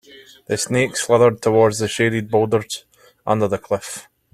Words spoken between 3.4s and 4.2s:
the cliff.